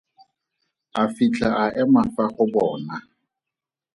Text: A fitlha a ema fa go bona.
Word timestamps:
A 1.01 1.03
fitlha 1.17 1.49
a 1.63 1.65
ema 1.83 2.03
fa 2.15 2.25
go 2.35 2.45
bona. 2.57 2.97